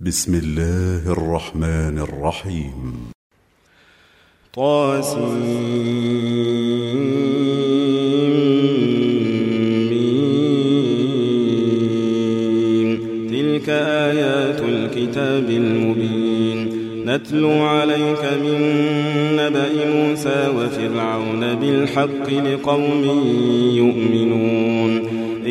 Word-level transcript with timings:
بسم 0.00 0.34
الله 0.34 1.12
الرحمن 1.12 1.98
الرحيم. 1.98 2.94
طاسمين 4.54 5.68
تلك 13.30 13.68
آيات 13.68 14.60
الكتاب 14.60 15.50
المبين. 15.50 16.72
نتلو 17.06 17.50
عليك 17.50 18.24
من 18.44 18.60
نبأ 19.36 19.90
موسى 19.94 20.48
وفرعون 20.56 21.54
بالحق 21.54 22.30
لقوم 22.30 23.04
يؤمنون. 23.74 25.05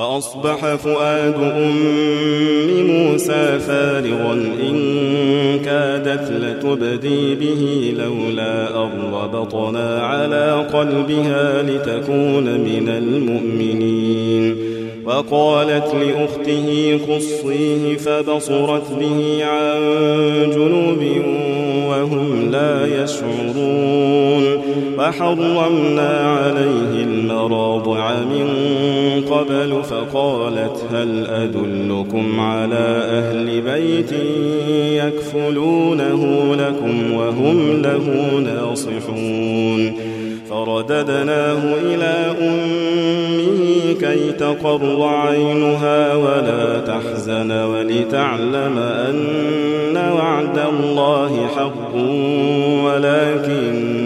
وأصبح 0.00 0.74
فؤاد 0.74 1.34
أم 1.34 1.76
موسى 2.86 3.58
فارغا 3.58 4.32
إن 4.62 4.78
كادت 5.64 6.32
لتبدي 6.32 7.34
به 7.34 7.94
لولا 7.98 8.84
أن 8.84 8.90
ربطنا 9.12 10.02
على 10.02 10.66
قلبها 10.72 11.62
لتكون 11.62 12.44
من 12.60 12.88
المؤمنين. 12.88 14.56
وقالت 15.04 15.94
لأخته 15.94 16.98
خصيه 17.08 17.96
فبصرت 17.96 18.90
به 19.00 19.44
عن 19.44 19.80
جنوب 20.50 21.04
وهم 21.88 22.50
لا 22.50 23.02
يشعرون. 23.02 24.39
وحرمنا 25.00 26.18
عليه 26.18 27.04
المراضع 27.04 28.14
من 28.14 28.48
قبل 29.30 29.82
فقالت 29.82 30.84
هل 30.92 31.26
أدلكم 31.26 32.40
على 32.40 33.02
أهل 33.10 33.60
بيت 33.60 34.12
يكفلونه 35.04 36.54
لكم 36.54 37.12
وهم 37.12 37.82
له 37.82 38.38
ناصحون؟ 38.44 39.92
فرددناه 40.50 41.74
إلى 41.82 42.36
أمه 42.40 43.92
كي 44.00 44.32
تقر 44.32 45.02
عينها 45.02 46.14
ولا 46.14 46.80
تحزن 46.80 47.52
ولتعلم 47.52 48.78
أن 48.78 49.96
وعد 49.96 50.58
الله 50.58 51.46
حق 51.56 51.94
ولكن 52.84 53.99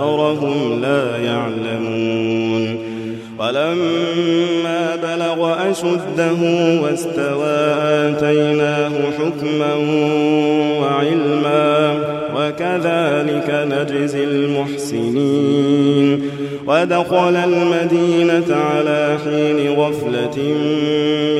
أكثرهم 0.00 0.80
لا 0.82 1.16
يعلمون. 1.16 2.90
ولما 3.38 4.96
بلغ 5.02 5.70
أشده 5.70 6.40
واستوى 6.82 7.58
آتيناه 7.78 8.92
حكما 9.18 9.74
وعلما 10.80 11.70
وكذلك 12.36 13.48
نجزي 13.72 14.24
المحسنين. 14.24 16.08
ودخل 16.66 17.36
المدينة 17.36 18.50
على 18.56 19.00
حين 19.24 19.58
غفلة 19.78 20.36
من 21.36 21.39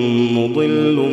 مضل 0.41 1.09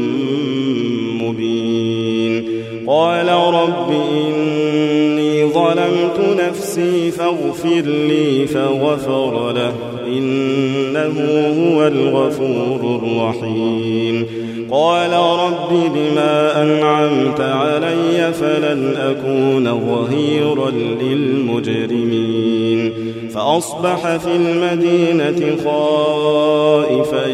مبين. 1.23 2.45
قال 2.87 3.29
رب 3.29 3.91
إني 3.91 5.45
ظلمت 5.45 6.21
نفسي 6.49 7.11
فاغفر 7.11 7.83
لي 7.85 8.47
فغفر 8.47 9.53
له. 9.53 9.73
إنه 10.07 11.15
هو 11.59 11.87
الغفور 11.87 13.01
الرحيم. 13.03 14.27
قال 14.71 15.13
رب 15.13 15.71
بما 15.95 16.63
أنعمت 16.63 17.41
علي 17.41 18.33
فلن 18.33 18.97
أكون 18.97 19.65
ظهيرا 19.65 20.71
للمجرمين. 21.03 22.93
فأصبح 23.35 24.17
في 24.17 24.37
المدينة 24.37 25.57
خائفا 25.65 27.27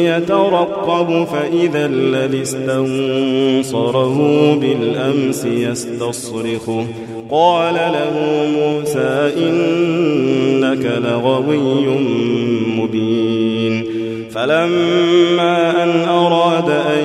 يترقب 0.00 0.69
فإذا 1.24 1.86
الذي 1.86 2.42
استنصره 2.42 4.18
بالأمس 4.54 5.44
يستصرخه 5.44 6.86
قال 7.30 7.74
له 7.74 8.46
موسى 8.56 9.32
إنك 9.36 11.00
لغوي 11.04 11.98
مبين. 12.76 13.84
فلما 14.34 15.84
أن 15.84 16.08
أراد 16.08 16.70
أن 16.70 17.04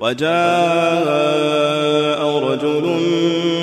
وجاء 0.00 0.30
رجل 2.38 2.84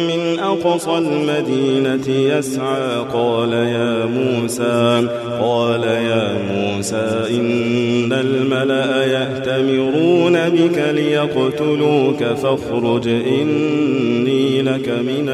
من 0.08 0.40
أقصى 0.40 0.98
المدينة 0.98 2.10
يسعى 2.10 3.06
قال 3.14 3.54
يا 3.54 4.06
موسى 4.06 5.08
قال 5.42 5.84
يا 5.84 6.38
موسى 6.52 7.26
إن 7.30 8.14
الملأ 8.14 9.06
يأتمرون 9.06 10.50
بك 10.50 10.78
ليقتلوك 10.96 12.24
فاخرج 12.24 13.08
إني 13.08 14.62
لك 14.62 14.90
من 14.90 15.30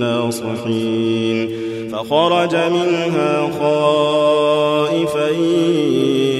الناصحين. 0.00 0.84
فخرج 1.94 2.54
منها 2.54 3.50
خائفا 3.60 5.28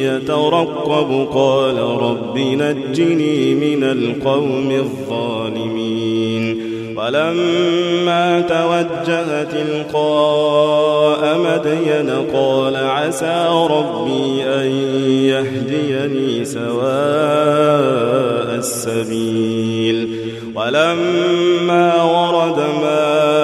يترقب. 0.00 1.28
قال 1.34 1.78
رب 1.78 2.38
نجني 2.38 3.54
من 3.54 3.84
القوم 3.84 4.70
الظالمين. 4.70 6.74
ولما 6.96 8.40
توجه 8.40 9.42
تلقاء 9.42 11.38
مدين 11.38 12.10
قال 12.34 12.76
عسى 12.76 13.66
ربي 13.70 14.44
أن 14.44 14.66
يهديني 15.06 16.44
سواء 16.44 16.88
السبيل. 18.58 20.20
ولما 20.54 22.02
ورد 22.02 22.58
ماء 22.82 23.43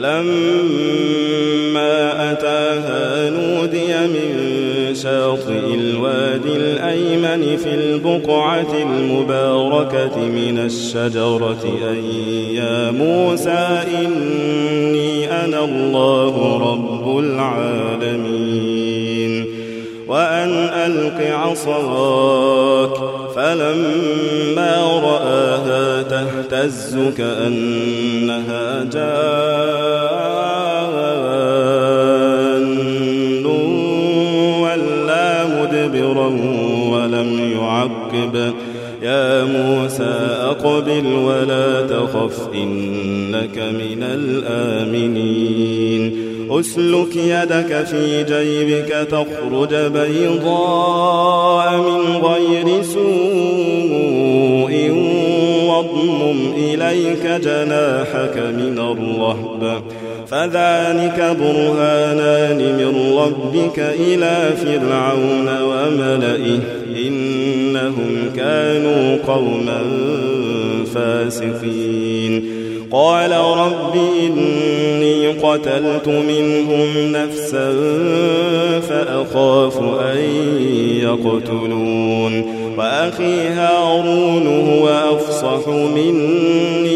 فلما 0.00 1.92
أتاها 2.32 3.30
نودي 3.30 3.94
من 4.06 4.30
شاطئ 4.94 5.74
الوادي 5.74 6.56
الأيمن 6.56 7.56
في 7.56 7.74
البقعة 7.74 8.82
المباركة 8.82 10.16
من 10.18 10.58
الشجرة 10.58 11.64
أن 11.90 12.04
يا 12.54 12.90
موسى 12.90 13.84
إني 13.98 15.30
أنا 15.44 15.64
الله 15.64 16.58
رب 16.72 17.18
العالمين. 17.18 18.80
وأن 20.08 20.50
ألق 20.86 21.36
عصاك 21.36 22.96
فلما 23.36 24.76
رآها 25.02 26.02
تهتز 26.02 26.98
كأنها 27.18 28.84
جان. 28.84 29.39
مدبرا 36.10 36.26
ولم 36.90 37.52
يعقب. 37.52 38.52
يا 39.02 39.44
موسى 39.44 40.38
أقبل 40.40 41.06
ولا 41.06 41.86
تخف 41.86 42.48
إنك 42.54 43.58
من 43.58 44.02
الآمنين. 44.02 45.50
أسلك 46.50 47.16
يدك 47.16 47.86
في 47.86 48.24
جيبك 48.24 49.08
تخرج 49.10 49.74
بيضاء 49.74 51.76
من 51.76 52.16
غير 52.16 52.82
سوء. 52.82 54.90
واضمم 55.68 56.52
إليك 56.56 57.26
جناحك 57.26 58.36
من 58.36 58.78
الرهب. 58.78 59.82
فذلك 60.30 61.36
برهانان 61.40 62.58
من 62.58 63.18
ربك 63.18 63.78
إلى 63.78 64.36
فرعون 64.64 65.48
وملئه 65.62 66.60
إنهم 67.06 68.30
كانوا 68.36 69.16
قوما 69.26 69.80
فاسقين. 70.94 72.60
قال 72.92 73.32
رب 73.32 73.94
إني 74.22 75.26
قتلت 75.28 76.08
منهم 76.08 77.12
نفسا 77.12 77.72
فأخاف 78.88 79.78
أن 79.78 80.18
يقتلون. 81.00 82.60
وأخي 82.78 83.48
هارون 83.48 84.46
هو 84.68 84.88
أفصح 84.88 85.68
مني 85.68 86.89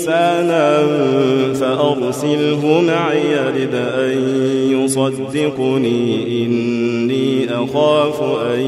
لسانا 0.00 0.78
فأرسله 1.54 2.82
معي 2.86 3.36
رد 3.36 3.74
أن 3.74 4.18
يصدقني 4.70 6.26
إني 6.44 7.48
أخاف 7.50 8.22
أن 8.54 8.60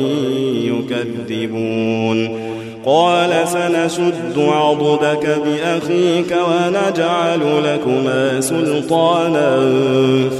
يكذبون. 0.64 2.42
قال 2.84 3.48
سنشد 3.48 4.38
عضدك 4.38 5.38
بأخيك 5.44 6.36
ونجعل 6.48 7.40
لكما 7.64 8.40
سلطانا 8.40 9.70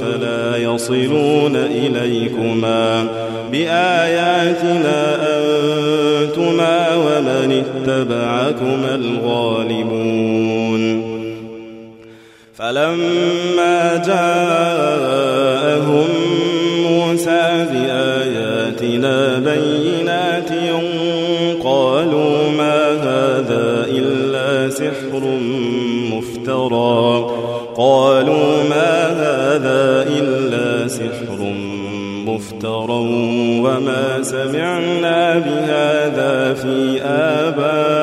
فلا 0.01 0.57
يصلون 0.57 1.55
إليكما. 1.55 3.07
بآياتنا 3.51 5.17
أنتما 5.21 6.95
ومن 6.95 7.63
اتبعكما 7.63 8.95
الغالبون. 8.95 10.52
فلما 12.73 14.03
جاءهم 14.07 15.29
موسى 16.81 17.65
بآياتنا 17.71 19.39
بينات 19.39 20.49
قالوا 21.63 22.49
ما 22.57 22.91
هذا 22.91 23.87
إلا 23.89 24.69
سحر 24.69 25.23
مفترى. 26.11 27.27
قالوا 27.75 28.63
ما 28.69 29.07
هذا 29.07 30.05
إلا 30.19 30.87
سحر 30.87 31.39
مفترى 32.25 33.01
وما 33.63 34.21
سمعنا 34.21 35.39
بهذا 35.39 36.53
في 36.53 37.01
آبائنا 37.01 38.02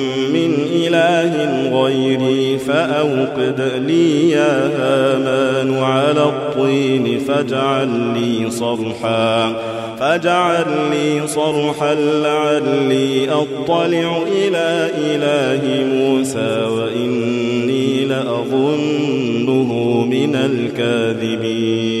إله 0.91 1.83
غيري 1.83 2.57
فأوقد 2.57 3.71
لي 3.87 4.29
يا 4.29 4.71
هامان 4.77 5.83
على 5.83 6.23
الطين 6.23 7.19
فاجعل 7.19 7.89
لي 7.89 8.51
صرحا 8.51 9.53
فاجعل 9.99 10.65
لي 10.91 11.27
صرحا 11.27 11.93
لعلي 11.95 13.29
أطلع 13.29 14.23
إلى 14.31 14.89
إله 14.97 15.85
موسى 15.85 16.65
وإني 16.65 18.05
لأظنه 18.05 19.71
من 20.09 20.35
الكاذبين. 20.35 22.00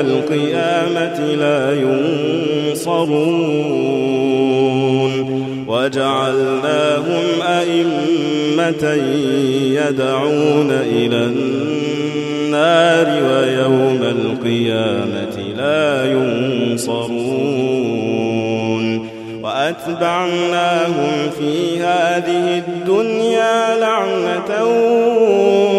القيامة 0.00 1.18
لا 1.34 1.72
ينصرون. 1.72 3.38
وجعلناهم 5.68 7.24
أئمة 7.42 8.84
يدعون 9.74 10.70
إلى 10.70 11.16
النار 11.26 13.06
ويوم 13.06 14.02
القيامة 14.02 15.36
لا 15.56 16.12
ينصرون. 16.12 17.48
وأتبعناهم 19.42 21.14
في 21.38 21.80
هذه 21.80 22.62
الدنيا 22.68 23.76
لعنة 23.80 24.64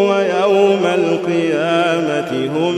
ويوم 0.09 0.83
القيامة 0.85 2.31
هم 2.55 2.77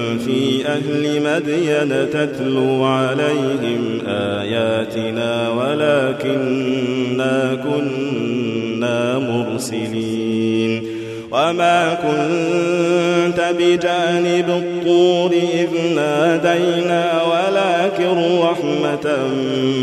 أهل 0.65 1.21
مدين 1.23 2.09
تتلو 2.09 2.83
عليهم 2.83 4.01
آياتنا 4.07 5.49
ولكننا 5.49 7.35
كنا 7.63 9.19
مرسلين 9.19 11.01
وما 11.31 11.93
كنت 11.93 13.53
بجانب 13.59 14.49
الطور 14.49 15.31
إذ 15.31 15.95
نادينا 15.95 17.21
ولكن 17.23 18.39
رحمة 18.39 19.17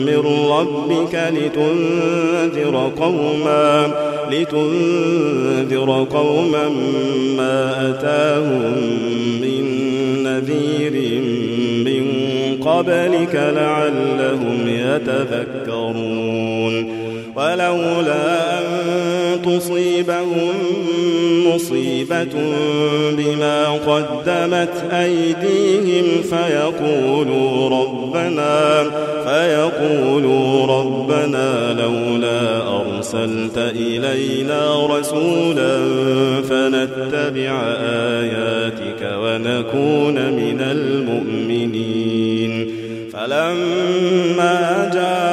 من 0.06 0.23
ربك 0.50 1.14
لتنذر 1.32 2.92
قوما 3.00 3.90
لتنذر 4.30 6.06
قوما 6.12 6.68
ما 7.37 7.90
أتاهم 7.90 8.73
من 9.40 9.57
نذير 10.38 11.23
من 11.85 12.04
قبلك 12.64 13.35
لعلهم 13.35 14.68
يتذكرون. 14.68 16.28
ولولا 17.37 18.59
أن 18.59 18.64
تصيبهم 19.42 20.54
مصيبة 21.47 22.35
بما 23.12 23.68
قدمت 23.68 24.92
أيديهم 24.92 26.04
فيقولوا 26.23 27.68
ربنا 27.71 28.85
فيقولوا 29.25 30.66
ربنا 30.66 31.73
لولا 31.73 32.57
أرسلت 32.57 32.88
إلينا 33.57 34.87
رسولا 34.87 35.78
فنتبع 36.43 37.62
آياتك 38.21 39.02
ونكون 39.02 40.33
من 40.33 40.61
المؤمنين. 40.61 42.69
فلما 43.12 44.90
جاءهم 44.95 45.25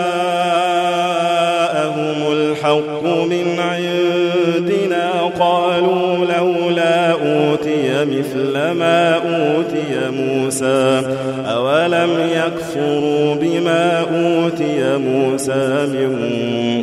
الحق 2.31 3.03
من 3.03 3.59
عندنا 3.59 5.31
قالوا 5.39 6.25
لولا 6.25 7.11
أوتي 7.11 8.05
مثل 8.05 8.53
ما 8.53 9.15
أوتي 9.15 10.09
موسى 10.09 11.01
أولم 11.45 12.09
يكفروا 12.31 13.35
بما 13.35 13.99
أوتي 13.99 14.97
موسى 14.97 15.85
من 15.85 16.15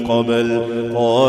قبل؟ 0.09 0.63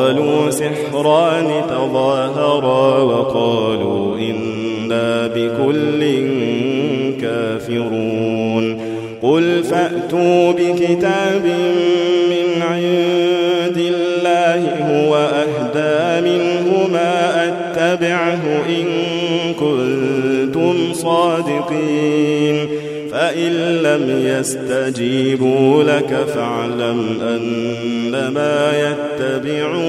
قالوا 0.04 0.50
سحران 0.50 1.48
تظاهرا 1.70 3.04
وقالوا 3.04 4.18
إنا 4.18 5.28
بكل 5.28 6.02
كافرون 7.22 8.94
قل 9.22 9.64
فأتوا 9.64 10.52
بكتاب 10.52 11.46
من 12.30 12.62
عند 12.62 13.78
الله 13.78 14.62
هو 14.90 15.16
أهدى 15.16 16.30
منه 16.30 16.88
ما 16.94 17.48
أتبعه 17.48 18.42
إن 18.70 18.86
كنتم 19.54 20.94
صادقين 20.94 22.68
فإن 23.14 23.52
لم 23.84 24.22
يستجيبوا 24.26 25.84
لك 25.84 26.26
فاعلم 26.36 27.20
أنما 27.22 28.72
يتبعون 28.80 29.83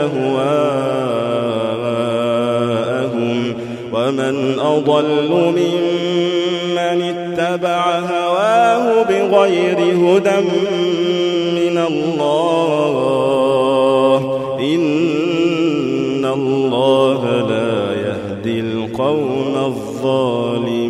أهواءهم 0.00 1.70
ومن 3.92 4.58
أضل 4.58 5.30
ممن 5.30 6.98
اتبع 7.02 7.82
هواه 7.98 9.02
بغير 9.02 9.78
هدى 9.78 10.40
من 11.60 11.76
الله. 11.78 13.00
إن 14.60 16.24
الله 16.24 17.22
لا 17.48 17.74
يهدي 18.06 18.56
القوم 18.60 19.54
الظالمين. 19.56 20.89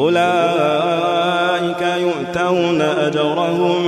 أولئك 0.00 1.82
يؤتون 2.00 2.80
أجرهم 2.80 3.82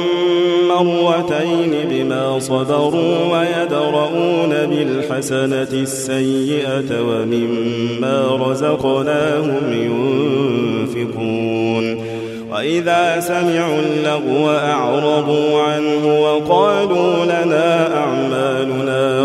مرتين 0.68 1.74
بما 1.90 2.38
صبروا 2.38 3.16
ويدرؤون 3.32 4.50
بالحسنة 4.50 5.72
السيئة 5.72 7.00
ومما 7.00 8.38
رزقناهم 8.46 9.72
ينفقون. 10.92 12.12
وإذا 12.52 13.20
سمعوا 13.20 13.80
اللغو 13.80 14.50
أعرضوا 14.50 15.62
عنه 15.62 16.20
وقالوا 16.20 17.24
لنا 17.24 17.96
أعمالنا 17.96 19.24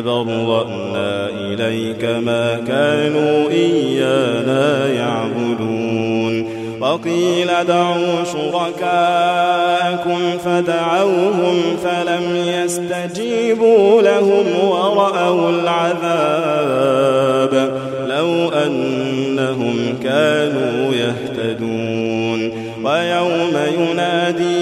تبرأنا 0.00 1.28
إليك 1.28 2.04
ما 2.04 2.54
كانوا 2.66 3.50
إيانا 3.50 4.88
يعبدون. 4.88 6.62
وقيل 6.80 7.48
دعوا 7.68 8.24
شركاءكم 8.32 10.20
فدعوهم 10.44 11.56
فلم 11.84 12.24
يستجيبوا 12.46 14.02
لهم 14.02 14.44
ورأوا 14.68 15.50
العذاب. 15.50 17.54
لو 18.06 18.48
أنهم 18.48 19.94
كانوا 20.02 20.94
يهتدون. 20.94 22.52
ويوم 22.84 23.54
يناديهم 23.78 24.61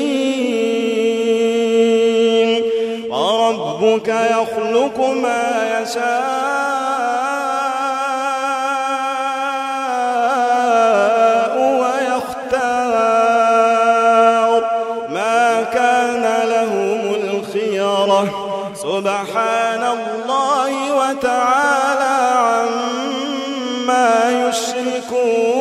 وربك 3.91 4.07
يخلق 4.07 4.97
ما 4.99 5.79
يشاء 5.81 6.11
ويختار. 11.81 12.61
ما 15.09 15.63
كان 15.63 16.23
لهم 16.49 17.01
الخيرة. 17.15 18.23
سبحان 18.75 19.83
الله 19.83 20.71
وتعالى 20.95 22.17
عما 22.47 24.09
يشركون. 24.49 25.51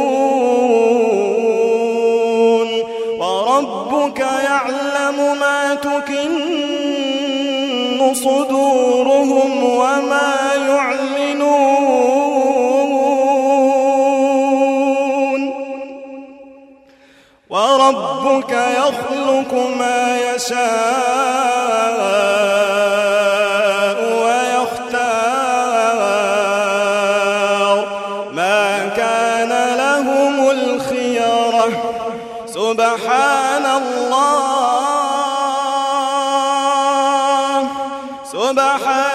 وربك 3.19 4.21
يعلم 4.21 5.19
ما 5.41 5.75
تكن 5.75 6.40
يعلنون 10.55 11.81
وربك 17.51 18.53
يخلق 18.53 19.53
ما 19.79 20.19
يشاء 20.19 20.61
ويختار. 24.23 25.11
ما 28.33 28.89
كان 28.97 29.53
لهم 29.77 30.51
الخيرة 30.51 31.69
سبحان 32.47 33.67
الله. 33.67 34.41
سبحان 38.33 39.10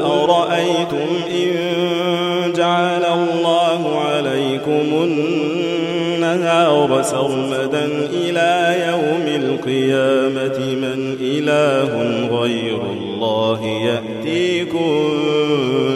أرأيتم 0.00 1.08
إن 1.30 1.52
جعل 2.56 3.04
الله 3.04 3.98
عليكم 4.00 5.04
النهار 5.04 7.02
سرمدا 7.02 7.84
إلى 8.12 8.76
يوم 8.88 9.26
القيامة 9.44 10.58
من 10.58 11.16
إله 11.20 11.92
غير 12.40 12.80
الله 12.92 13.60
يأتيكم 13.64 15.10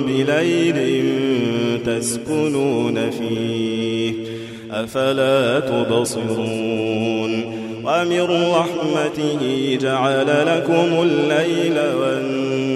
بليل 0.07 1.03
تسكنون 1.87 3.11
فيه 3.11 4.13
أفلا 4.73 5.61
تبصرون 5.61 7.33
ومن 7.85 8.53
رحمته 8.53 9.79
جعل 9.81 10.27
لكم 10.47 11.03
الليل 11.03 11.79
والنهار 11.79 12.72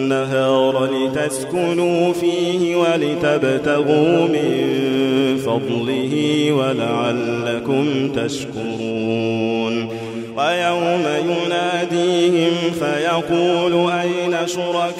لتسكنوا 0.90 2.12
فيه 2.12 2.76
ولتبتغوا 2.76 4.28
من 4.28 4.56
فضله 5.46 6.14
ولعلكم 6.52 8.12
تشكرون. 8.12 9.88
ويوم 10.36 11.04
يناديهم 11.24 12.54
فيقول 12.80 13.90
أين 13.90 14.34
شركائي 14.46 14.90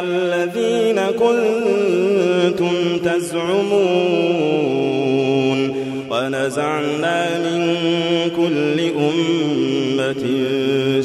الذين 0.00 1.00
كنتم 1.18 2.74
تزعمون؟ 3.04 4.46
ونزعنا 6.10 7.38
من 7.38 7.60
كل 8.36 8.78
أمة 8.80 9.65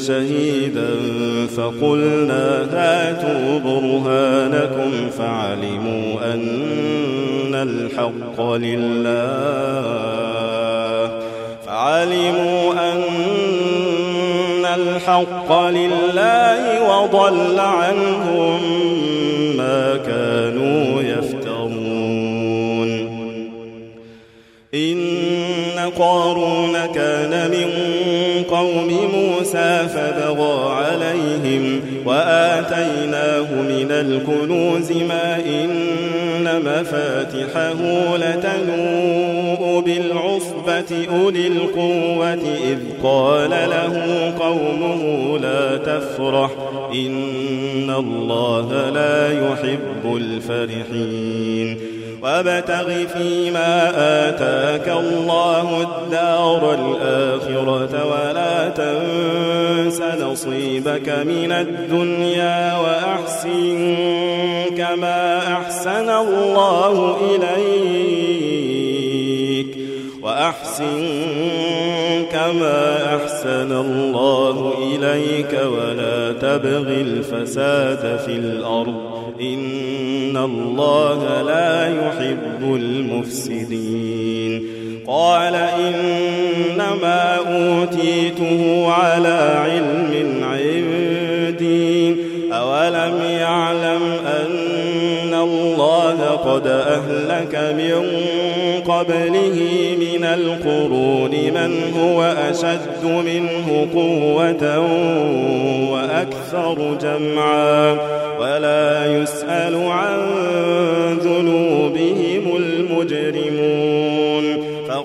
شهيدا 0.06 0.90
فقلنا 1.56 2.66
هاتوا 2.72 3.58
برهانكم 3.58 4.90
فعلموا 5.18 6.34
أن 6.34 7.54
الحق 7.54 8.38
لله. 8.54 10.02
وعلموا 11.82 12.72
أن 12.92 14.64
الحق 14.64 15.50
لله 15.68 16.62
وضل 16.90 17.58
عنهم 17.60 18.60
ما 19.56 19.96
كانوا 19.96 21.02
يفترون. 21.02 21.52
إن 24.74 25.02
قارون 25.98 26.72
كان 26.94 27.41
قوم 28.62 29.08
موسى 29.14 29.88
فبغى 29.88 30.72
عليهم 30.74 31.80
وآتيناه 32.06 33.52
من 33.52 33.90
الكنوز 33.90 34.92
ما 34.92 35.36
إن 35.36 36.62
مفاتحه 36.64 37.76
لتنوء 38.16 39.80
بالعصبة 39.80 41.06
أولي 41.10 41.46
القوة 41.46 42.32
إذ 42.64 42.78
قال 43.02 43.50
له 43.50 44.34
قومه 44.40 45.38
لا 45.38 45.76
تفرح 45.76 46.50
إن 46.94 47.90
الله 47.90 48.90
لا 48.90 49.32
يحب 49.32 50.16
الفرحين 50.16 51.92
وابتغ 52.22 53.06
فيما 53.06 53.90
آتاك 54.28 54.88
الله 54.88 55.80
الدار 55.82 56.74
الآخرة 56.74 58.06
ولا 58.06 58.31
تنس 58.76 60.02
نصيبك 60.20 61.08
من 61.08 61.52
الدنيا 61.52 62.78
وأحسن 62.78 63.96
كما 64.76 65.38
أحسن 65.38 66.10
الله 66.10 67.16
إليك 67.30 68.52
وأحسن 70.22 71.02
كما 72.32 73.16
أحسن 73.16 73.72
الله 73.72 74.72
إليك 74.78 75.60
ولا 75.64 76.32
تبغ 76.32 76.88
الفساد 76.88 78.20
في 78.26 78.32
الأرض 78.32 79.12
إن 79.40 80.36
الله 80.36 81.42
لا 81.42 81.86
يحب 81.88 82.74
المفسدين 82.74 84.68
قال 85.06 85.54
إنما 87.02 87.36
أوتيته 87.36 88.92
على 88.92 89.54
علم 89.64 90.44
عندي. 90.44 92.16
أولم 92.52 93.22
يعلم 93.22 94.02
أن 94.26 95.34
الله 95.34 96.20
قد 96.44 96.66
أهلك 96.66 97.74
من 97.76 98.02
قبله 98.92 99.58
من 100.00 100.24
القرون 100.24 101.30
من 101.30 101.92
هو 101.98 102.22
أشد 102.50 103.04
منه 103.04 103.86
قوة 103.94 104.78
وأكثر 105.92 106.96
جمعا. 107.02 107.96
ولا 108.40 109.06
يسأل 109.06 109.74
عن 109.74 110.18
ذنوبهم 111.18 111.71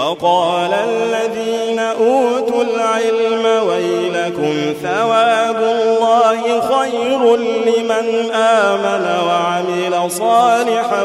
وقال 0.00 0.70
الذين 0.72 1.78
أوتوا 1.78 2.62
العلم 2.62 3.68
ويلكم 3.68 4.54
ثواب 4.82 5.56
الله 5.56 6.60
خير 6.60 7.36
لمن 7.36 8.30
آمن 8.34 9.04
وعمل 9.26 10.10
صالحا 10.10 11.02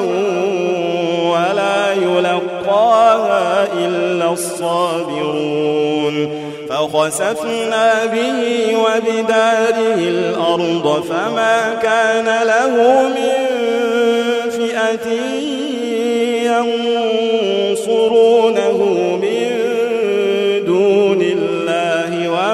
ولا 1.32 1.94
يلقاها 1.94 3.68
إلا 3.78 4.32
الصابرون. 4.34 5.76
فخسفنا 6.70 8.06
به 8.06 8.40
وبداره 8.78 9.98
الأرض 9.98 11.04
فما 11.10 11.80
كان 11.82 12.26
له 12.48 12.74
من 13.08 13.38
فئة 14.50 15.35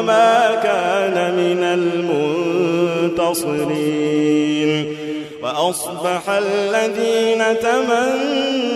وما 0.02 0.60
كان 0.64 1.36
من 1.36 1.64
المنتصرين. 3.14 4.98
وأصبح 5.44 6.30
الذين 6.30 7.60
تمنوا 7.60 8.72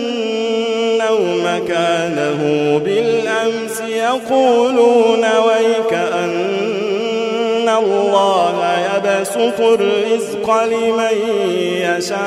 مكانه 1.44 2.40
بالأمس 2.84 3.80
يقولون 3.80 5.20
ويك 5.20 5.92
أن 5.92 7.68
الله 7.68 8.56
يبسط 8.94 9.60
الرزق 9.60 10.64
لمن 10.64 11.16
يشاء 11.82 12.22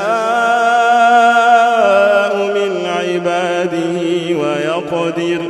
من 2.37 2.71
عباده 2.99 3.97
ويقدر. 4.39 5.41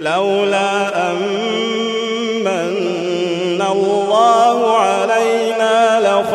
لولا 0.00 1.10
أمن 1.10 1.89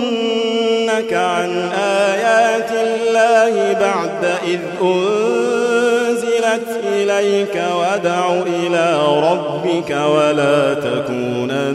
عن 1.12 1.70
آيات 1.78 2.70
الله 2.72 3.72
بعد 3.72 4.24
إذ 4.44 4.60
أنزلت 4.82 6.68
إليك 6.92 7.62
ودع 7.76 8.32
إلى 8.32 8.98
ربك 9.30 9.90
ولا 9.90 10.74
تكونن 10.74 11.70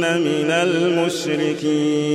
من 0.00 0.50
المشركين. 0.50 2.10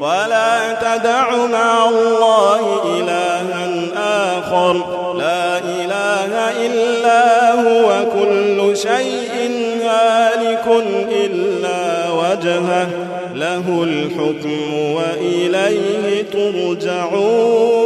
ولا 0.00 0.72
تدع 0.72 1.36
مع 1.36 1.88
الله 1.88 2.82
إلها 2.84 2.97
وجهه 12.58 12.88
له 13.34 13.84
الحكم 13.84 14.74
وإليه 14.74 16.22
ترجعون 16.32 17.78